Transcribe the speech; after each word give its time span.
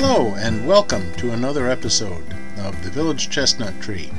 Hello, 0.00 0.36
and 0.36 0.64
welcome 0.64 1.12
to 1.14 1.32
another 1.32 1.68
episode 1.68 2.24
of 2.58 2.84
The 2.84 2.90
Village 2.90 3.30
Chestnut 3.30 3.80
Tree. 3.80 4.12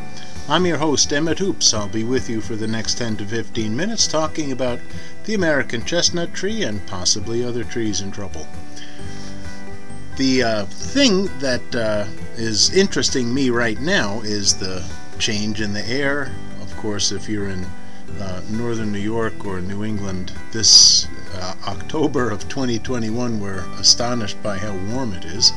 I'm 0.49 0.65
your 0.65 0.77
host, 0.77 1.13
Emmett 1.13 1.39
Hoops. 1.39 1.73
I'll 1.73 1.87
be 1.87 2.03
with 2.03 2.29
you 2.29 2.41
for 2.41 2.57
the 2.57 2.67
next 2.67 2.97
10 2.97 3.15
to 3.15 3.25
15 3.25 3.73
minutes 3.73 4.05
talking 4.05 4.51
about 4.51 4.81
the 5.23 5.35
American 5.35 5.85
chestnut 5.85 6.33
tree 6.33 6.63
and 6.63 6.85
possibly 6.85 7.45
other 7.45 7.63
trees 7.63 8.01
in 8.01 8.11
trouble. 8.11 8.45
The 10.17 10.43
uh, 10.43 10.65
thing 10.65 11.27
that 11.39 11.73
uh, 11.73 12.07
is 12.35 12.75
interesting 12.75 13.33
me 13.33 13.49
right 13.49 13.79
now 13.79 14.19
is 14.19 14.57
the 14.57 14.85
change 15.17 15.61
in 15.61 15.71
the 15.71 15.87
air. 15.87 16.29
Of 16.61 16.75
course, 16.75 17.13
if 17.13 17.29
you're 17.29 17.47
in 17.47 17.65
uh, 18.19 18.41
northern 18.49 18.91
New 18.91 18.99
York 18.99 19.45
or 19.45 19.61
New 19.61 19.85
England 19.85 20.33
this 20.51 21.07
uh, 21.35 21.55
October 21.67 22.29
of 22.29 22.49
2021, 22.49 23.39
we're 23.39 23.65
astonished 23.79 24.41
by 24.43 24.57
how 24.57 24.75
warm 24.93 25.13
it 25.13 25.23
is. 25.23 25.53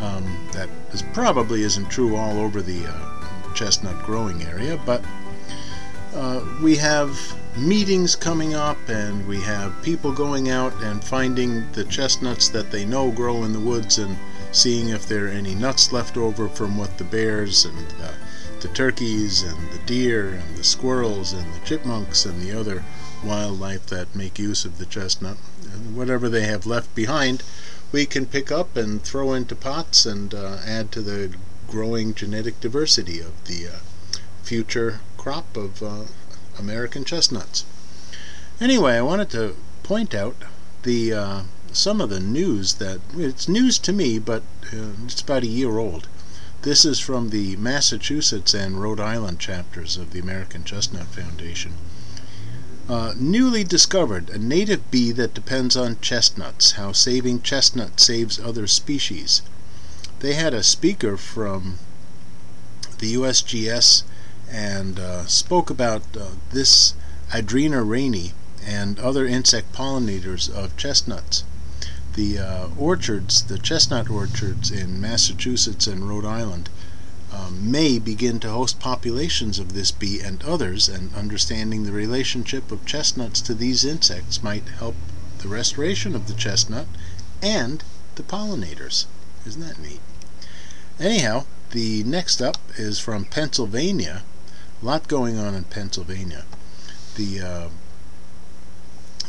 Um, 0.00 0.48
that 0.52 0.68
is 0.92 1.02
probably 1.14 1.62
isn't 1.62 1.88
true 1.90 2.16
all 2.16 2.38
over 2.38 2.60
the 2.60 2.86
uh, 2.86 3.54
chestnut 3.54 4.02
growing 4.04 4.42
area, 4.42 4.78
but 4.84 5.02
uh, 6.14 6.44
we 6.62 6.76
have 6.76 7.18
meetings 7.56 8.14
coming 8.14 8.54
up 8.54 8.76
and 8.88 9.26
we 9.26 9.40
have 9.40 9.82
people 9.82 10.12
going 10.12 10.50
out 10.50 10.72
and 10.82 11.02
finding 11.02 11.70
the 11.72 11.84
chestnuts 11.84 12.48
that 12.50 12.70
they 12.70 12.84
know 12.84 13.10
grow 13.10 13.44
in 13.44 13.52
the 13.52 13.60
woods 13.60 13.98
and 13.98 14.16
seeing 14.52 14.90
if 14.90 15.06
there 15.06 15.26
are 15.26 15.30
any 15.30 15.54
nuts 15.54 15.92
left 15.92 16.16
over 16.16 16.48
from 16.48 16.76
what 16.76 16.98
the 16.98 17.04
bears 17.04 17.64
and 17.64 17.86
uh, 18.02 18.12
the 18.60 18.68
turkeys 18.68 19.42
and 19.42 19.70
the 19.70 19.78
deer 19.86 20.34
and 20.34 20.56
the 20.56 20.64
squirrels 20.64 21.32
and 21.32 21.52
the 21.54 21.66
chipmunks 21.66 22.24
and 22.24 22.40
the 22.40 22.58
other 22.58 22.82
wildlife 23.24 23.86
that 23.86 24.14
make 24.14 24.38
use 24.38 24.64
of 24.64 24.78
the 24.78 24.86
chestnut. 24.86 25.36
Whatever 25.94 26.28
they 26.28 26.44
have 26.44 26.66
left 26.66 26.94
behind, 26.94 27.42
we 27.96 28.04
can 28.04 28.26
pick 28.26 28.52
up 28.52 28.76
and 28.76 29.02
throw 29.02 29.32
into 29.32 29.56
pots 29.56 30.04
and 30.04 30.34
uh, 30.34 30.58
add 30.66 30.92
to 30.92 31.00
the 31.00 31.34
growing 31.66 32.12
genetic 32.12 32.60
diversity 32.60 33.20
of 33.20 33.32
the 33.46 33.66
uh, 33.66 33.78
future 34.42 35.00
crop 35.16 35.56
of 35.56 35.82
uh, 35.82 36.04
American 36.58 37.06
chestnuts. 37.06 37.64
Anyway, 38.60 38.96
I 38.98 39.00
wanted 39.00 39.30
to 39.30 39.56
point 39.82 40.14
out 40.14 40.36
the 40.82 41.14
uh, 41.14 41.42
some 41.72 42.02
of 42.02 42.10
the 42.10 42.20
news 42.20 42.74
that 42.74 43.00
it's 43.16 43.48
news 43.48 43.78
to 43.78 43.94
me, 43.94 44.18
but 44.18 44.42
it's 45.06 45.22
about 45.22 45.44
a 45.44 45.46
year 45.46 45.78
old. 45.78 46.06
This 46.60 46.84
is 46.84 47.00
from 47.00 47.30
the 47.30 47.56
Massachusetts 47.56 48.52
and 48.52 48.78
Rhode 48.78 49.00
Island 49.00 49.40
chapters 49.40 49.96
of 49.96 50.10
the 50.10 50.20
American 50.20 50.64
Chestnut 50.64 51.06
Foundation. 51.06 51.72
Uh, 52.88 53.14
newly 53.18 53.64
discovered 53.64 54.30
a 54.30 54.38
native 54.38 54.90
bee 54.92 55.10
that 55.10 55.34
depends 55.34 55.76
on 55.76 56.00
chestnuts, 56.00 56.72
how 56.72 56.92
saving 56.92 57.42
chestnut 57.42 57.98
saves 57.98 58.38
other 58.38 58.68
species. 58.68 59.42
They 60.20 60.34
had 60.34 60.54
a 60.54 60.62
speaker 60.62 61.16
from 61.16 61.78
the 62.98 63.14
USGS 63.14 64.04
and 64.48 65.00
uh, 65.00 65.26
spoke 65.26 65.68
about 65.68 66.02
uh, 66.16 66.28
this 66.52 66.94
Andrena 67.30 67.84
rehni 67.84 68.32
and 68.64 69.00
other 69.00 69.26
insect 69.26 69.72
pollinators 69.72 70.48
of 70.48 70.76
chestnuts. 70.76 71.42
The 72.14 72.38
uh, 72.38 72.68
orchards, 72.78 73.42
the 73.42 73.58
chestnut 73.58 74.08
orchards 74.08 74.70
in 74.70 75.00
Massachusetts 75.00 75.88
and 75.88 76.08
Rhode 76.08 76.24
Island, 76.24 76.68
um, 77.36 77.70
may 77.70 77.98
begin 77.98 78.40
to 78.40 78.48
host 78.48 78.80
populations 78.80 79.58
of 79.58 79.74
this 79.74 79.90
bee 79.90 80.20
and 80.20 80.42
others, 80.42 80.88
and 80.88 81.14
understanding 81.14 81.82
the 81.82 81.92
relationship 81.92 82.72
of 82.72 82.86
chestnuts 82.86 83.40
to 83.42 83.54
these 83.54 83.84
insects 83.84 84.42
might 84.42 84.68
help 84.68 84.94
the 85.38 85.48
restoration 85.48 86.14
of 86.14 86.28
the 86.28 86.34
chestnut 86.34 86.86
and 87.42 87.84
the 88.14 88.22
pollinators. 88.22 89.06
Isn't 89.46 89.66
that 89.66 89.78
neat? 89.78 90.00
Anyhow, 90.98 91.44
the 91.72 92.02
next 92.04 92.40
up 92.40 92.58
is 92.78 92.98
from 92.98 93.26
Pennsylvania. 93.26 94.22
A 94.82 94.84
lot 94.84 95.08
going 95.08 95.38
on 95.38 95.54
in 95.54 95.64
Pennsylvania. 95.64 96.44
The 97.16 97.40
uh, 97.40 97.68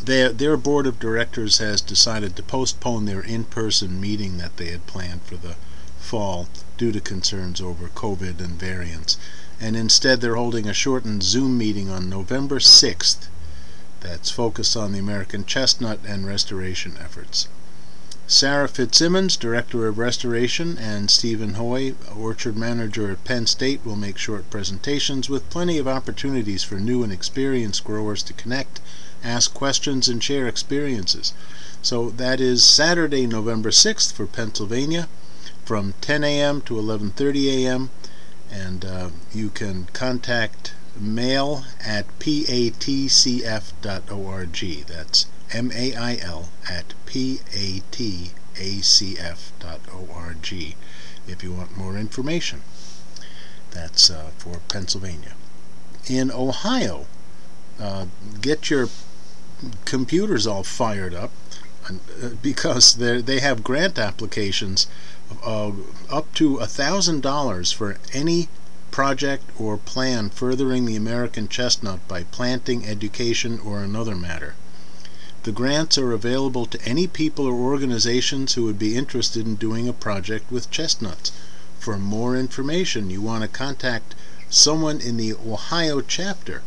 their, 0.01 0.31
their 0.31 0.57
board 0.57 0.85
of 0.85 0.99
directors 0.99 1.57
has 1.57 1.81
decided 1.81 2.35
to 2.35 2.43
postpone 2.43 3.05
their 3.05 3.21
in-person 3.21 3.99
meeting 3.99 4.37
that 4.37 4.57
they 4.57 4.69
had 4.71 4.85
planned 4.85 5.23
for 5.23 5.35
the 5.35 5.55
fall 5.99 6.47
due 6.77 6.91
to 6.91 7.01
concerns 7.01 7.59
over 7.59 7.87
COVID 7.89 8.39
and 8.39 8.59
variants. 8.59 9.17
And 9.59 9.75
instead, 9.75 10.21
they're 10.21 10.35
holding 10.35 10.67
a 10.67 10.73
shortened 10.73 11.23
Zoom 11.23 11.57
meeting 11.57 11.89
on 11.89 12.09
November 12.09 12.59
6th 12.59 13.27
that's 13.99 14.29
focused 14.29 14.77
on 14.77 14.91
the 14.91 14.99
American 14.99 15.43
chestnut 15.43 15.99
and 16.07 16.27
restoration 16.27 16.95
efforts. 16.99 17.47
Sarah 18.29 18.67
Fitzsimmons, 18.67 19.37
Director 19.37 19.87
of 19.87 19.97
Restoration, 19.97 20.77
and 20.77 21.09
Stephen 21.09 21.53
Hoy, 21.53 21.95
Orchard 22.15 22.57
Manager 22.57 23.09
at 23.09 23.23
Penn 23.23 23.47
State, 23.47 23.79
will 23.85 23.95
make 23.95 24.17
short 24.17 24.49
presentations 24.49 25.29
with 25.29 25.49
plenty 25.49 25.77
of 25.77 25.87
opportunities 25.87 26.61
for 26.61 26.75
new 26.75 27.03
and 27.03 27.13
experienced 27.13 27.85
growers 27.85 28.21
to 28.23 28.33
connect, 28.33 28.81
ask 29.23 29.53
questions, 29.53 30.09
and 30.09 30.21
share 30.21 30.45
experiences. 30.45 31.33
So 31.81 32.09
that 32.11 32.41
is 32.41 32.63
Saturday, 32.63 33.25
November 33.27 33.69
6th 33.71 34.11
for 34.11 34.25
Pennsylvania 34.25 35.07
from 35.67 35.93
10 35.99 36.23
a.m. 36.23 36.61
to 36.61 36.75
11:30 36.75 37.65
a.m. 37.65 37.89
and 38.49 38.85
uh, 38.85 39.09
you 39.33 39.49
can 39.49 39.83
contact 39.91 40.73
mail 40.97 41.65
at 41.85 42.07
patcf.org. 42.19 43.75
That's 44.87 45.25
M-A-I-L 45.51 46.49
at 46.69 46.93
patacf.org 47.05 48.35
if 51.27 51.43
you 51.43 51.51
want 51.51 51.77
more 51.77 51.97
information. 51.97 52.61
That's 53.71 54.09
uh, 54.09 54.31
for 54.37 54.61
Pennsylvania. 54.69 55.33
In 56.07 56.31
Ohio, 56.31 57.07
uh, 57.77 58.05
get 58.39 58.69
your 58.69 58.87
computers 59.83 60.47
all 60.47 60.63
fired 60.63 61.13
up 61.13 61.31
because 62.41 62.95
they 62.95 63.39
have 63.39 63.63
grant 63.63 63.97
applications 63.97 64.87
up 65.43 66.33
to 66.33 66.57
$1,000 66.57 67.73
for 67.73 67.97
any 68.13 68.49
project 68.91 69.43
or 69.59 69.77
plan 69.77 70.29
furthering 70.29 70.85
the 70.85 70.95
American 70.95 71.47
chestnut 71.47 72.05
by 72.07 72.23
planting, 72.23 72.85
education, 72.85 73.59
or 73.59 73.83
another 73.83 74.15
matter. 74.15 74.55
The 75.43 75.51
grants 75.51 75.97
are 75.97 76.11
available 76.11 76.65
to 76.65 76.83
any 76.83 77.07
people 77.07 77.45
or 77.45 77.53
organizations 77.53 78.53
who 78.53 78.63
would 78.63 78.79
be 78.79 78.97
interested 78.97 79.45
in 79.45 79.55
doing 79.55 79.87
a 79.87 79.93
project 79.93 80.51
with 80.51 80.71
chestnuts. 80.71 81.31
For 81.79 81.97
more 81.97 82.35
information, 82.35 83.09
you 83.09 83.21
want 83.21 83.43
to 83.43 83.47
contact 83.47 84.15
someone 84.49 84.99
in 84.99 85.17
the 85.17 85.33
Ohio 85.33 86.01
chapter. 86.01 86.63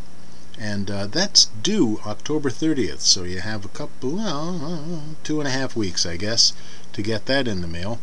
And 0.61 0.91
uh, 0.91 1.07
that's 1.07 1.47
due 1.47 2.01
October 2.07 2.51
30th, 2.51 3.01
so 3.01 3.23
you 3.25 3.41
have 3.41 3.65
a 3.65 3.69
couple, 3.69 4.17
well, 4.17 5.03
two 5.25 5.41
and 5.41 5.49
a 5.49 5.51
half 5.51 5.75
weeks, 5.75 6.05
I 6.05 6.19
guess, 6.19 6.53
to 6.93 7.01
get 7.01 7.25
that 7.27 7.49
in 7.49 7.63
the 7.63 7.67
mail. 7.67 7.99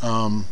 Um, 0.00 0.46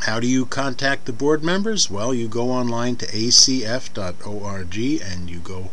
how 0.00 0.18
do 0.18 0.26
you 0.26 0.46
contact 0.46 1.04
the 1.04 1.12
board 1.12 1.44
members? 1.44 1.88
Well, 1.88 2.12
you 2.12 2.26
go 2.26 2.50
online 2.50 2.96
to 2.96 3.06
acf.org 3.06 4.76
and 4.76 5.30
you 5.30 5.38
go 5.38 5.70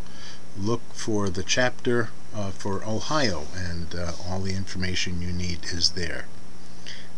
look 0.55 0.81
for 0.93 1.29
the 1.29 1.43
chapter 1.43 2.09
uh, 2.35 2.51
for 2.51 2.83
Ohio, 2.85 3.47
and 3.55 3.95
uh, 3.95 4.11
all 4.27 4.41
the 4.41 4.53
information 4.53 5.23
you 5.23 5.31
need 5.31 5.65
is 5.65 5.91
there. 5.91 6.27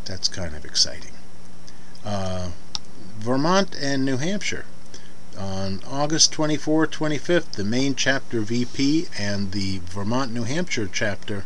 That's 0.06 0.30
kind 0.30 0.56
of 0.56 0.64
exciting. 0.64 1.14
Uh, 2.06 2.52
Vermont 3.17 3.76
and 3.76 4.06
New 4.06 4.17
Hampshire. 4.17 4.66
On 5.41 5.80
August 5.88 6.34
24 6.34 6.86
25th, 6.88 7.53
the 7.53 7.64
Maine 7.64 7.96
chapter 7.96 8.41
VP 8.41 9.08
and 9.18 9.53
the 9.53 9.80
Vermont 9.86 10.34
New 10.34 10.44
Hampshire 10.44 10.90
chapter 10.91 11.46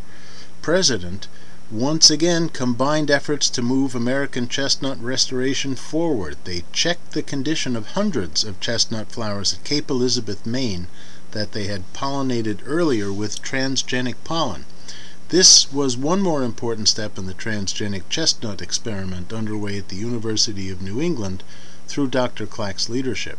president 0.63 1.27
once 1.69 2.09
again 2.09 2.49
combined 2.49 3.11
efforts 3.11 3.51
to 3.51 3.61
move 3.61 3.93
American 3.93 4.47
chestnut 4.47 4.99
restoration 4.99 5.75
forward. 5.75 6.37
They 6.43 6.63
checked 6.73 7.11
the 7.11 7.21
condition 7.21 7.75
of 7.75 7.89
hundreds 7.89 8.43
of 8.43 8.59
chestnut 8.59 9.11
flowers 9.11 9.53
at 9.53 9.63
Cape 9.63 9.91
Elizabeth, 9.91 10.43
Maine, 10.43 10.87
that 11.29 11.51
they 11.51 11.65
had 11.65 11.93
pollinated 11.93 12.61
earlier 12.65 13.13
with 13.13 13.43
transgenic 13.43 14.15
pollen. 14.23 14.65
This 15.29 15.71
was 15.71 15.95
one 15.95 16.23
more 16.23 16.41
important 16.41 16.89
step 16.89 17.19
in 17.19 17.27
the 17.27 17.35
transgenic 17.35 18.09
chestnut 18.09 18.59
experiment 18.59 19.31
underway 19.31 19.77
at 19.77 19.89
the 19.89 19.97
University 19.97 20.71
of 20.71 20.81
New 20.81 20.99
England 20.99 21.43
through 21.87 22.07
Dr. 22.07 22.47
Klak's 22.47 22.89
leadership. 22.89 23.37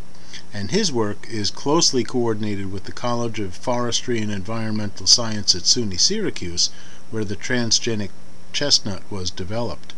And 0.57 0.71
his 0.71 0.93
work 0.93 1.27
is 1.29 1.51
closely 1.51 2.05
coordinated 2.05 2.71
with 2.71 2.85
the 2.85 2.93
College 2.93 3.41
of 3.41 3.57
Forestry 3.57 4.21
and 4.21 4.31
Environmental 4.31 5.05
Science 5.05 5.53
at 5.57 5.67
SUNY 5.67 5.99
Syracuse, 5.99 6.71
where 7.11 7.25
the 7.25 7.35
transgenic 7.35 8.11
chestnut 8.53 9.03
was 9.11 9.33
developed. 9.33 9.95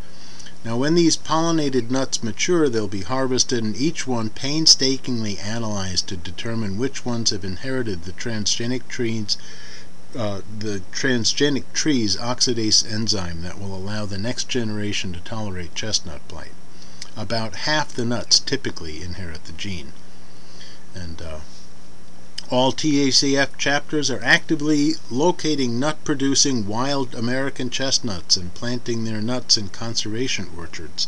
Now, 0.64 0.79
when 0.79 0.94
these 0.94 1.14
pollinated 1.19 1.91
nuts 1.91 2.23
mature, 2.23 2.70
they'll 2.70 2.88
be 2.88 3.03
harvested 3.03 3.62
and 3.62 3.76
each 3.76 4.06
one 4.06 4.31
painstakingly 4.31 5.38
analyzed 5.38 6.06
to 6.06 6.17
determine 6.17 6.79
which 6.79 7.05
ones 7.05 7.32
have 7.32 7.44
inherited 7.44 8.05
the 8.05 8.12
transgenic 8.12 8.88
trees, 8.88 9.37
uh, 10.17 10.41
the 10.59 10.81
transgenic 10.91 11.64
tree's 11.75 12.17
oxidase 12.17 12.91
enzyme 12.91 13.43
that 13.43 13.61
will 13.61 13.76
allow 13.76 14.06
the 14.06 14.17
next 14.17 14.49
generation 14.49 15.12
to 15.12 15.20
tolerate 15.20 15.75
chestnut 15.75 16.26
blight. 16.29 16.55
About 17.14 17.56
half 17.69 17.93
the 17.93 18.06
nuts 18.06 18.38
typically 18.38 19.02
inherit 19.02 19.44
the 19.44 19.52
gene. 19.52 19.93
And 20.96 21.20
uh, 21.20 21.40
all 22.50 22.72
TACF 22.72 23.58
chapters 23.58 24.10
are 24.10 24.22
actively 24.22 24.94
locating 25.10 25.78
nut 25.78 25.98
producing 26.04 26.66
wild 26.66 27.14
American 27.14 27.69
chestnuts 27.70 28.37
and 28.37 28.54
planting 28.54 29.04
their 29.04 29.20
nuts 29.20 29.58
in 29.58 29.69
conservation 29.69 30.48
orchards. 30.56 31.06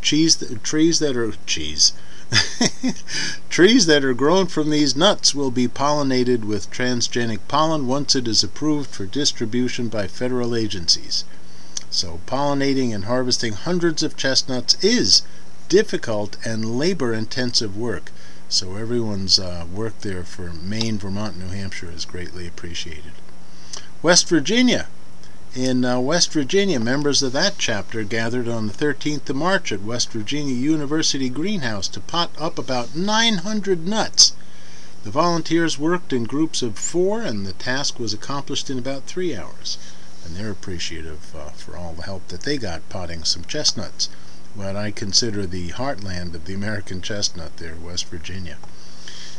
Cheese, 0.00 0.42
trees 0.62 0.98
that 1.00 1.16
are 1.16 1.34
cheese. 1.44 1.92
Trees 3.50 3.86
that 3.86 4.04
are 4.04 4.14
grown 4.14 4.46
from 4.46 4.70
these 4.70 4.94
nuts 4.94 5.34
will 5.34 5.50
be 5.50 5.66
pollinated 5.66 6.44
with 6.44 6.70
transgenic 6.70 7.40
pollen 7.48 7.88
once 7.88 8.14
it 8.14 8.28
is 8.28 8.44
approved 8.44 8.88
for 8.88 9.04
distribution 9.04 9.88
by 9.88 10.06
federal 10.06 10.54
agencies. 10.54 11.24
So, 11.90 12.20
pollinating 12.26 12.94
and 12.94 13.06
harvesting 13.06 13.54
hundreds 13.54 14.04
of 14.04 14.16
chestnuts 14.16 14.76
is 14.80 15.22
difficult 15.68 16.36
and 16.44 16.78
labor 16.78 17.12
intensive 17.12 17.76
work. 17.76 18.12
So, 18.50 18.76
everyone's 18.76 19.38
uh, 19.38 19.64
work 19.72 20.00
there 20.00 20.24
for 20.24 20.52
Maine, 20.52 20.98
Vermont, 20.98 21.38
New 21.38 21.48
Hampshire 21.48 21.90
is 21.90 22.04
greatly 22.04 22.46
appreciated. 22.46 23.12
West 24.02 24.28
Virginia 24.28 24.88
in 25.54 25.84
uh, 25.84 25.98
West 25.98 26.32
Virginia, 26.32 26.78
members 26.78 27.24
of 27.24 27.32
that 27.32 27.54
chapter 27.58 28.04
gathered 28.04 28.46
on 28.46 28.68
the 28.68 28.72
13th 28.72 29.28
of 29.28 29.34
March 29.34 29.72
at 29.72 29.82
West 29.82 30.12
Virginia 30.12 30.54
University 30.54 31.28
Greenhouse 31.28 31.88
to 31.88 31.98
pot 31.98 32.30
up 32.38 32.56
about 32.56 32.94
900 32.94 33.86
nuts. 33.86 34.32
The 35.02 35.10
volunteers 35.10 35.76
worked 35.76 36.12
in 36.12 36.24
groups 36.24 36.62
of 36.62 36.78
four, 36.78 37.22
and 37.22 37.44
the 37.44 37.52
task 37.52 37.98
was 37.98 38.12
accomplished 38.12 38.70
in 38.70 38.78
about 38.78 39.04
three 39.06 39.34
hours. 39.34 39.76
And 40.24 40.36
they're 40.36 40.52
appreciative 40.52 41.34
uh, 41.34 41.50
for 41.50 41.76
all 41.76 41.94
the 41.94 42.02
help 42.02 42.28
that 42.28 42.42
they 42.42 42.56
got 42.56 42.88
potting 42.88 43.24
some 43.24 43.44
chestnuts, 43.44 44.08
what 44.54 44.76
I 44.76 44.90
consider 44.90 45.46
the 45.46 45.70
heartland 45.70 46.34
of 46.34 46.44
the 46.44 46.54
American 46.54 47.00
chestnut 47.00 47.56
there, 47.56 47.76
West 47.76 48.06
Virginia. 48.06 48.56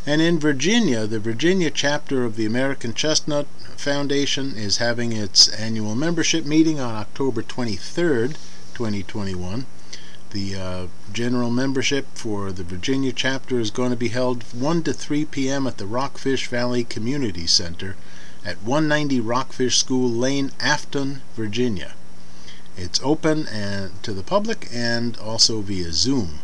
And 0.06 0.20
in 0.20 0.40
Virginia, 0.40 1.06
the 1.06 1.20
Virginia 1.20 1.70
chapter 1.70 2.24
of 2.24 2.36
the 2.36 2.48
American 2.48 2.96
Chestnut 2.96 3.46
Foundation 3.78 4.56
is 4.56 4.78
having 4.78 5.12
its 5.12 5.48
annual 5.48 5.94
membership 5.94 6.44
meeting 6.44 6.80
on 6.80 6.96
October 6.96 7.44
23rd, 7.44 8.36
2021. 8.74 9.68
The 10.32 10.56
uh, 10.56 10.88
general 11.12 11.52
membership 11.52 12.08
for 12.16 12.52
the 12.52 12.64
Virginia 12.64 13.12
chapter 13.12 13.60
is 13.60 13.70
going 13.70 13.92
to 13.92 13.98
be 13.98 14.08
held 14.08 14.44
1 14.54 14.84
to 14.84 14.94
3 14.94 15.26
p.m. 15.26 15.68
at 15.68 15.78
the 15.78 15.86
Rockfish 15.86 16.48
Valley 16.48 16.84
Community 16.84 17.46
Center 17.46 17.96
at 18.44 18.64
190 18.64 19.20
Rockfish 19.20 19.78
School 19.78 20.10
Lane, 20.10 20.52
Afton, 20.60 21.22
Virginia. 21.36 21.94
It's 22.78 23.02
open 23.04 23.48
and 23.48 24.02
to 24.04 24.14
the 24.14 24.24
public 24.24 24.68
and 24.72 25.18
also 25.18 25.62
via 25.62 25.92
Zoom. 25.92 26.40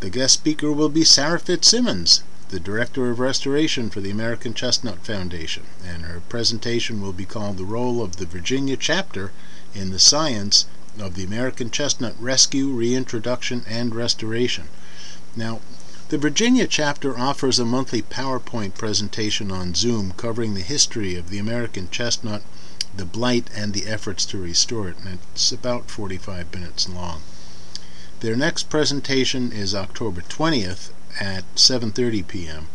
The 0.00 0.10
guest 0.10 0.34
speaker 0.34 0.72
will 0.72 0.88
be 0.88 1.04
Sarah 1.04 1.40
Fitzsimmons, 1.40 2.22
the 2.48 2.60
Director 2.60 3.10
of 3.10 3.18
Restoration 3.18 3.90
for 3.90 4.00
the 4.00 4.10
American 4.10 4.54
Chestnut 4.54 5.04
Foundation, 5.04 5.64
and 5.84 6.02
her 6.02 6.20
presentation 6.28 7.00
will 7.00 7.12
be 7.12 7.24
called 7.24 7.56
The 7.56 7.64
Role 7.64 8.02
of 8.02 8.16
the 8.16 8.26
Virginia 8.26 8.76
Chapter 8.76 9.32
in 9.74 9.90
the 9.90 9.98
Science 9.98 10.66
of 10.98 11.14
the 11.14 11.24
American 11.24 11.70
Chestnut 11.70 12.14
Rescue, 12.20 12.70
Reintroduction, 12.70 13.64
and 13.68 13.94
Restoration. 13.94 14.68
Now, 15.34 15.60
the 16.08 16.18
Virginia 16.18 16.68
chapter 16.68 17.18
offers 17.18 17.58
a 17.58 17.64
monthly 17.64 18.00
PowerPoint 18.00 18.74
presentation 18.74 19.50
on 19.50 19.74
Zoom 19.74 20.12
covering 20.12 20.54
the 20.54 20.60
history 20.60 21.16
of 21.16 21.30
the 21.30 21.38
American 21.38 21.88
chestnut, 21.90 22.42
the 22.96 23.04
blight, 23.04 23.48
and 23.54 23.72
the 23.72 23.86
efforts 23.86 24.24
to 24.26 24.38
restore 24.38 24.88
it, 24.88 24.96
and 24.98 25.18
it's 25.32 25.52
about 25.52 25.90
45 25.90 26.52
minutes 26.54 26.88
long. 26.88 27.22
Their 28.20 28.36
next 28.36 28.70
presentation 28.70 29.52
is 29.52 29.74
October 29.74 30.22
20th 30.22 30.90
at 31.20 31.44
7:30 31.54 32.26
p.m. 32.26 32.68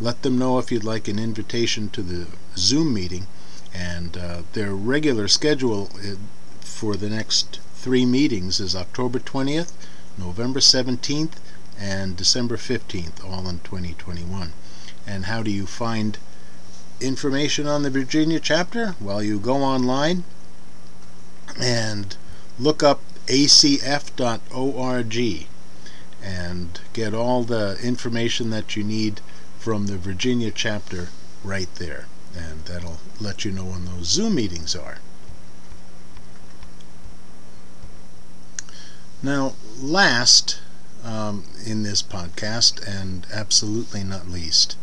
Let 0.00 0.22
them 0.22 0.38
know 0.38 0.58
if 0.58 0.72
you'd 0.72 0.84
like 0.84 1.06
an 1.06 1.18
invitation 1.18 1.88
to 1.90 2.02
the 2.02 2.26
Zoom 2.56 2.92
meeting, 2.92 3.28
and 3.72 4.16
uh, 4.16 4.42
their 4.52 4.74
regular 4.74 5.28
schedule 5.28 5.90
uh, 5.94 6.16
for 6.60 6.96
the 6.96 7.08
next 7.08 7.60
three 7.76 8.04
meetings 8.04 8.58
is 8.58 8.74
October 8.74 9.20
20th, 9.20 9.72
November 10.18 10.60
17th, 10.60 11.34
and 11.78 12.16
December 12.16 12.56
15th, 12.56 13.24
all 13.24 13.48
in 13.48 13.60
2021. 13.60 14.52
And 15.06 15.26
how 15.26 15.42
do 15.42 15.50
you 15.50 15.66
find 15.66 16.18
information 17.02 17.66
on 17.66 17.82
the 17.82 17.90
Virginia 17.90 18.40
chapter? 18.40 18.94
Well, 19.00 19.22
you 19.22 19.38
go 19.38 19.56
online 19.56 20.24
and 21.60 22.16
look 22.58 22.82
up 22.82 23.00
acf.org 23.26 24.16
and 26.22 26.80
get 26.92 27.14
all 27.14 27.42
the 27.42 27.78
information 27.82 28.50
that 28.50 28.76
you 28.76 28.84
need 28.84 29.20
from 29.58 29.86
the 29.86 29.96
Virginia 29.96 30.50
chapter 30.50 31.08
right 31.44 31.72
there. 31.76 32.06
And 32.36 32.64
that'll 32.64 32.98
let 33.20 33.44
you 33.44 33.50
know 33.50 33.64
when 33.64 33.84
those 33.84 34.06
Zoom 34.06 34.36
meetings 34.36 34.74
are. 34.74 34.98
Now, 39.22 39.54
last 39.78 40.60
um, 41.04 41.44
in 41.64 41.82
this 41.82 42.02
podcast, 42.02 42.86
and 42.86 43.26
absolutely 43.32 44.02
not 44.02 44.28
least, 44.28 44.76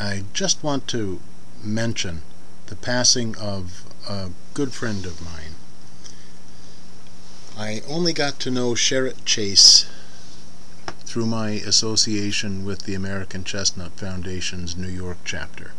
I 0.00 0.24
just 0.32 0.62
want 0.62 0.86
to 0.88 1.20
mention 1.62 2.22
the 2.66 2.76
passing 2.76 3.36
of 3.36 3.84
a 4.08 4.30
good 4.54 4.72
friend 4.72 5.04
of 5.06 5.22
mine. 5.24 5.54
I 7.56 7.82
only 7.88 8.12
got 8.12 8.38
to 8.40 8.50
know 8.50 8.74
Sherret 8.74 9.24
Chase 9.24 9.86
through 11.04 11.26
my 11.26 11.50
association 11.50 12.64
with 12.64 12.82
the 12.82 12.94
American 12.94 13.44
Chestnut 13.44 13.92
Foundation's 13.92 14.76
New 14.76 14.88
York 14.88 15.18
chapter. 15.24 15.72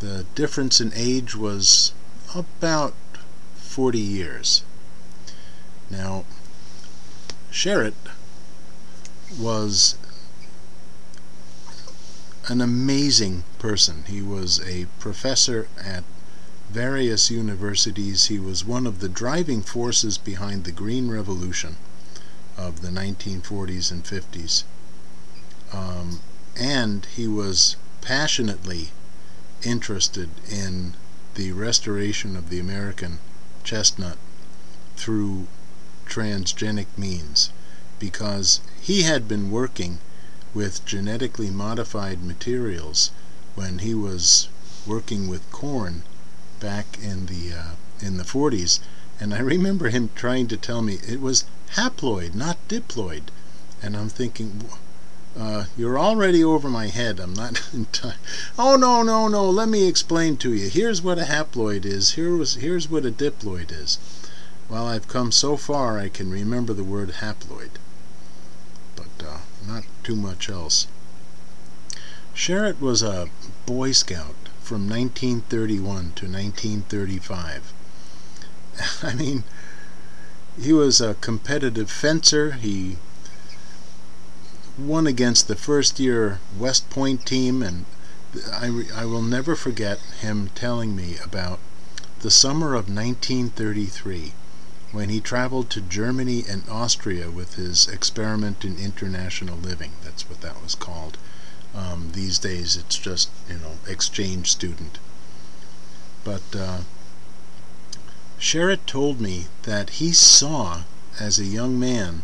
The 0.00 0.26
difference 0.34 0.80
in 0.80 0.92
age 0.94 1.34
was 1.34 1.92
about 2.34 2.94
40 3.56 3.98
years. 3.98 4.62
Now, 5.88 6.24
Sherret 7.50 7.94
was 9.38 9.96
an 12.48 12.60
amazing 12.60 13.44
person. 13.58 14.04
He 14.06 14.20
was 14.20 14.60
a 14.66 14.86
professor 14.98 15.68
at 15.82 16.04
various 16.70 17.30
universities. 17.30 18.26
He 18.26 18.38
was 18.38 18.64
one 18.64 18.86
of 18.86 19.00
the 19.00 19.08
driving 19.08 19.62
forces 19.62 20.18
behind 20.18 20.64
the 20.64 20.72
Green 20.72 21.10
Revolution 21.10 21.76
of 22.56 22.82
the 22.82 22.88
1940s 22.88 23.90
and 23.90 24.04
50s. 24.04 24.64
Um, 25.72 26.20
and 26.56 27.06
he 27.06 27.26
was 27.26 27.76
passionately 28.00 28.90
interested 29.62 30.28
in 30.48 30.94
the 31.34 31.52
restoration 31.52 32.36
of 32.36 32.50
the 32.50 32.60
American 32.60 33.18
chestnut 33.64 34.18
through 34.96 35.46
transgenic 36.06 36.86
means 36.96 37.50
because 37.98 38.60
he 38.80 39.02
had 39.02 39.26
been 39.26 39.50
working 39.50 39.98
with 40.54 40.84
genetically 40.86 41.50
modified 41.50 42.22
materials 42.22 43.10
when 43.54 43.80
he 43.80 43.94
was 43.94 44.48
working 44.86 45.28
with 45.28 45.50
corn 45.50 46.02
back 46.60 46.98
in 47.02 47.26
the 47.26 47.52
uh, 47.52 47.70
in 48.00 48.16
the 48.16 48.24
40s 48.24 48.80
and 49.20 49.32
I 49.32 49.38
remember 49.38 49.90
him 49.90 50.10
trying 50.16 50.48
to 50.48 50.56
tell 50.56 50.82
me 50.82 50.98
it 51.06 51.20
was 51.20 51.44
haploid, 51.76 52.34
not 52.34 52.56
diploid. 52.68 53.24
And 53.80 53.96
I'm 53.96 54.08
thinking, 54.08 54.64
uh, 55.38 55.66
you're 55.76 55.98
already 55.98 56.42
over 56.42 56.68
my 56.68 56.88
head. 56.88 57.20
I'm 57.20 57.34
not 57.34 57.62
in 57.72 57.86
time. 57.86 58.18
Oh, 58.58 58.76
no, 58.76 59.02
no, 59.02 59.28
no. 59.28 59.48
Let 59.48 59.68
me 59.68 59.86
explain 59.86 60.36
to 60.38 60.52
you. 60.52 60.68
Here's 60.68 61.00
what 61.00 61.18
a 61.18 61.22
haploid 61.22 61.84
is. 61.84 62.12
Here 62.12 62.36
was, 62.36 62.56
here's 62.56 62.88
what 62.90 63.06
a 63.06 63.10
diploid 63.10 63.70
is. 63.70 63.98
Well, 64.68 64.86
I've 64.86 65.08
come 65.08 65.30
so 65.30 65.56
far 65.56 65.98
I 65.98 66.08
can 66.08 66.30
remember 66.30 66.72
the 66.72 66.82
word 66.82 67.10
haploid, 67.20 67.70
too 70.04 70.14
much 70.14 70.48
else. 70.48 70.86
Sherret 72.34 72.80
was 72.80 73.02
a 73.02 73.28
Boy 73.66 73.92
Scout 73.92 74.34
from 74.60 74.88
1931 74.88 75.84
to 76.16 76.26
1935. 76.26 77.72
I 79.02 79.14
mean, 79.14 79.44
he 80.60 80.72
was 80.72 81.00
a 81.00 81.14
competitive 81.14 81.90
fencer. 81.90 82.52
He 82.52 82.98
won 84.78 85.06
against 85.06 85.48
the 85.48 85.56
first 85.56 85.98
year 85.98 86.40
West 86.58 86.90
Point 86.90 87.24
team, 87.24 87.62
and 87.62 87.84
I, 88.52 88.84
I 88.94 89.04
will 89.04 89.22
never 89.22 89.54
forget 89.54 90.00
him 90.20 90.50
telling 90.54 90.94
me 90.94 91.16
about 91.24 91.58
the 92.20 92.30
summer 92.30 92.74
of 92.74 92.88
1933 92.88 94.32
when 94.94 95.08
he 95.08 95.20
traveled 95.20 95.68
to 95.68 95.80
Germany 95.80 96.44
and 96.48 96.62
Austria 96.68 97.28
with 97.28 97.56
his 97.56 97.88
experiment 97.88 98.64
in 98.64 98.78
international 98.78 99.58
living. 99.58 99.90
That's 100.04 100.28
what 100.30 100.40
that 100.42 100.62
was 100.62 100.76
called. 100.76 101.18
Um, 101.74 102.10
these 102.12 102.38
days 102.38 102.76
it's 102.76 102.96
just, 102.96 103.28
you 103.48 103.56
know, 103.56 103.72
exchange 103.88 104.52
student. 104.52 104.98
But 106.22 106.42
uh, 106.56 106.78
Sherret 108.38 108.86
told 108.86 109.20
me 109.20 109.46
that 109.64 109.90
he 109.90 110.12
saw, 110.12 110.82
as 111.18 111.40
a 111.40 111.44
young 111.44 111.78
man, 111.78 112.22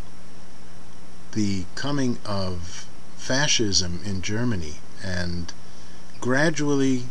the 1.33 1.65
coming 1.75 2.19
of 2.25 2.85
fascism 3.17 3.99
in 4.05 4.21
Germany, 4.21 4.75
and 5.03 5.51
gradually 6.21 7.03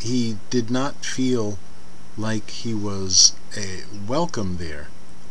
he 0.00 0.38
did 0.50 0.70
not 0.70 1.04
feel 1.04 1.58
like 2.18 2.50
he 2.50 2.74
was 2.74 3.34
a 3.56 3.84
welcome 4.06 4.56
there. 4.56 4.88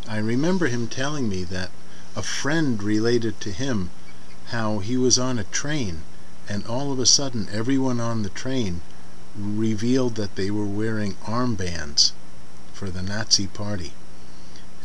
I 0.08 0.18
remember 0.20 0.68
him 0.68 0.88
telling 0.88 1.28
me 1.28 1.44
that 1.44 1.70
a 2.16 2.22
friend 2.22 2.82
related 2.82 3.42
to 3.42 3.52
him 3.52 3.90
how 4.48 4.80
he 4.80 4.96
was 4.96 5.20
on 5.20 5.38
a 5.38 5.44
train 5.44 6.04
and 6.48 6.66
all 6.66 6.94
of 6.94 7.00
a 7.00 7.06
sudden 7.06 7.50
everyone 7.52 8.00
on 8.00 8.24
the 8.24 8.30
train 8.30 8.82
revealed 9.38 10.16
that 10.16 10.36
they 10.38 10.50
were 10.50 10.66
wearing 10.66 11.16
armbands 11.26 12.14
for 12.74 12.90
the 12.90 13.02
Nazi 13.02 13.48
party. 13.48 13.94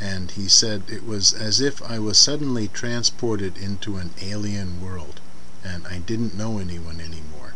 And 0.01 0.33
he 0.33 0.49
said 0.49 0.83
it 0.89 1.07
was 1.07 1.33
as 1.33 1.61
if 1.61 1.81
I 1.83 2.01
was 2.01 2.19
suddenly 2.19 2.67
transported 2.67 3.57
into 3.57 3.97
an 3.97 4.11
alien 4.21 4.81
world 4.81 5.21
and 5.65 5.87
I 5.87 5.99
didn't 5.99 6.35
know 6.37 6.59
anyone 6.59 7.01
anymore. 7.01 7.55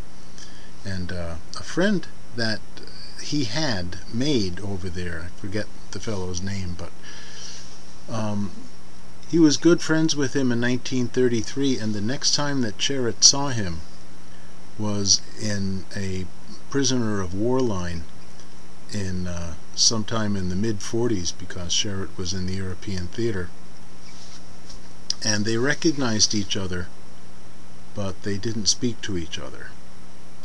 And 0.84 1.10
uh, 1.10 1.34
a 1.58 1.64
friend 1.64 2.06
that 2.36 2.60
he 3.22 3.44
had 3.44 3.98
made 4.12 4.60
over 4.60 4.88
there, 4.88 5.26
I 5.26 5.40
forget 5.40 5.66
the 5.92 6.00
fellow's 6.00 6.40
name, 6.40 6.76
but 6.78 6.90
um, 8.08 8.50
he 9.28 9.38
was 9.38 9.56
good 9.56 9.82
friends 9.82 10.14
with 10.14 10.34
him 10.34 10.52
in 10.52 10.60
1933, 10.60 11.78
and 11.78 11.94
the 11.94 12.00
next 12.00 12.34
time 12.34 12.60
that 12.60 12.78
Sherret 12.78 13.24
saw 13.24 13.48
him 13.48 13.80
was 14.78 15.20
in 15.40 15.84
a 15.96 16.26
prisoner 16.70 17.20
of 17.20 17.34
war 17.34 17.60
line 17.60 18.04
in 18.92 19.26
uh, 19.26 19.54
sometime 19.74 20.36
in 20.36 20.48
the 20.48 20.56
mid 20.56 20.80
40s 20.80 21.32
because 21.36 21.72
Sherret 21.72 22.16
was 22.16 22.32
in 22.32 22.46
the 22.46 22.54
European 22.54 23.08
theater. 23.08 23.48
And 25.24 25.44
they 25.44 25.56
recognized 25.56 26.34
each 26.34 26.56
other, 26.56 26.88
but 27.94 28.22
they 28.22 28.36
didn't 28.38 28.66
speak 28.66 29.00
to 29.02 29.18
each 29.18 29.38
other. 29.38 29.70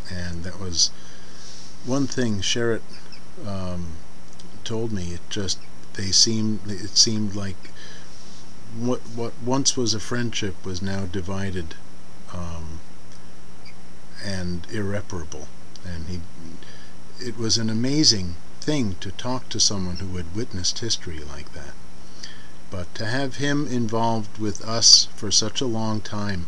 And 0.09 0.43
that 0.43 0.59
was 0.59 0.89
one 1.85 2.07
thing 2.07 2.41
Sherret 2.41 2.81
um, 3.45 3.93
told 4.63 4.91
me. 4.91 5.13
It 5.13 5.21
just 5.29 5.59
they 5.93 6.11
seemed 6.11 6.59
it 6.69 6.97
seemed 6.97 7.35
like 7.35 7.71
what 8.77 9.01
what 9.15 9.33
once 9.43 9.75
was 9.75 9.93
a 9.93 9.99
friendship 9.99 10.65
was 10.65 10.81
now 10.81 11.05
divided 11.05 11.75
um, 12.33 12.79
and 14.23 14.67
irreparable. 14.71 15.47
And 15.85 16.07
he, 16.07 16.21
it 17.19 17.37
was 17.37 17.57
an 17.57 17.69
amazing 17.69 18.35
thing 18.61 18.95
to 18.99 19.11
talk 19.11 19.49
to 19.49 19.59
someone 19.59 19.97
who 19.97 20.15
had 20.17 20.35
witnessed 20.35 20.79
history 20.79 21.19
like 21.19 21.53
that. 21.53 21.73
But 22.69 22.93
to 22.95 23.05
have 23.05 23.37
him 23.37 23.67
involved 23.67 24.37
with 24.37 24.63
us 24.63 25.07
for 25.15 25.31
such 25.31 25.59
a 25.59 25.65
long 25.65 26.01
time 26.01 26.47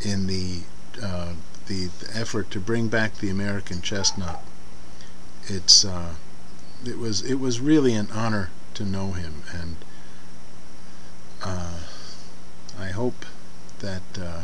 in 0.00 0.26
the 0.26 0.60
uh, 1.02 1.34
the, 1.66 1.86
the, 1.86 2.16
effort 2.16 2.50
to 2.50 2.60
bring 2.60 2.88
back 2.88 3.16
the 3.16 3.30
American 3.30 3.80
chestnut, 3.80 4.42
it's 5.46 5.84
uh, 5.84 6.14
it 6.84 6.98
was 6.98 7.22
it 7.22 7.34
was 7.34 7.60
really 7.60 7.94
an 7.94 8.08
honor 8.12 8.50
to 8.74 8.84
know 8.84 9.12
him, 9.12 9.42
and 9.52 9.76
uh, 11.42 11.78
I 12.78 12.88
hope 12.88 13.24
that 13.80 14.02
uh, 14.20 14.42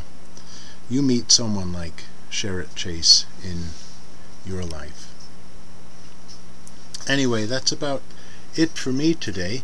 you 0.88 1.02
meet 1.02 1.30
someone 1.30 1.72
like 1.72 2.04
Sherret 2.30 2.74
Chase 2.74 3.26
in 3.42 3.70
your 4.44 4.64
life. 4.64 5.12
Anyway, 7.08 7.44
that's 7.46 7.72
about 7.72 8.02
it 8.54 8.70
for 8.78 8.92
me 8.92 9.14
today. 9.14 9.62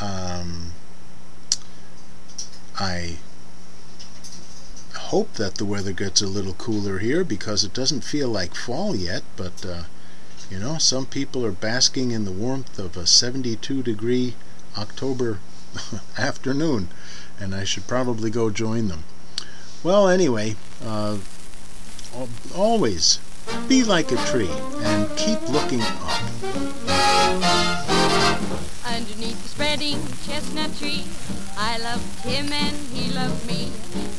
Um, 0.00 0.72
I 2.78 3.18
hope 5.08 5.32
that 5.34 5.54
the 5.54 5.64
weather 5.64 5.92
gets 5.92 6.20
a 6.20 6.26
little 6.26 6.52
cooler 6.52 6.98
here 6.98 7.24
because 7.24 7.64
it 7.64 7.72
doesn't 7.72 8.04
feel 8.04 8.28
like 8.28 8.54
fall 8.54 8.94
yet, 8.94 9.22
but 9.36 9.64
uh, 9.64 9.84
you 10.50 10.58
know, 10.58 10.76
some 10.76 11.06
people 11.06 11.46
are 11.46 11.52
basking 11.52 12.10
in 12.10 12.26
the 12.26 12.30
warmth 12.30 12.78
of 12.78 12.94
a 12.94 13.06
72 13.06 13.82
degree 13.82 14.34
October 14.76 15.38
afternoon, 16.18 16.88
and 17.40 17.54
I 17.54 17.64
should 17.64 17.86
probably 17.86 18.30
go 18.30 18.50
join 18.50 18.88
them. 18.88 19.04
Well, 19.82 20.08
anyway, 20.08 20.56
uh, 20.84 21.18
always 22.54 23.18
be 23.66 23.84
like 23.84 24.12
a 24.12 24.16
tree 24.26 24.50
and 24.82 25.08
keep 25.16 25.40
looking 25.48 25.80
up. 25.80 26.87
Underneath 28.88 29.42
the 29.42 29.48
spreading 29.50 30.00
chestnut 30.24 30.76
tree, 30.78 31.04
I 31.58 31.76
loved 31.78 32.24
him 32.24 32.50
and 32.50 32.74
he 32.88 33.12
loved 33.12 33.46
me. 33.46 33.70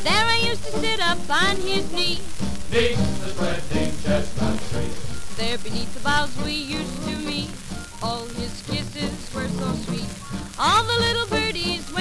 There 0.04 0.26
I 0.26 0.38
used 0.38 0.64
to 0.66 0.72
sit 0.80 1.00
up 1.02 1.18
on 1.28 1.56
his 1.58 1.92
knee. 1.92 2.22
Beneath 2.70 3.20
the 3.20 3.30
spreading 3.34 3.92
chestnut 4.04 4.60
tree. 4.70 4.92
There 5.38 5.58
beneath 5.58 5.94
the 5.96 6.02
boughs 6.02 6.38
we 6.46 6.54
used 6.54 7.04
to 7.08 7.16
meet. 7.18 7.50
All 8.04 8.26
his 8.28 8.62
kisses 8.68 9.34
were 9.34 9.48
so 9.48 9.74
sweet. 9.86 10.10
All 10.60 10.84
the 10.84 11.00
little 11.00 11.28
birdies 11.28 11.92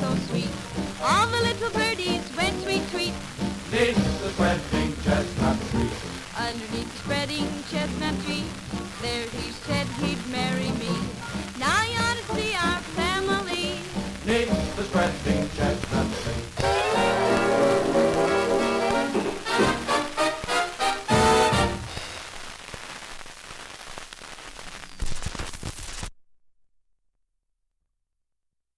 so 0.00 0.14
sweet. 0.28 0.50
All 1.02 1.26
the 1.26 1.40
little 1.42 1.70
birds. 1.70 1.85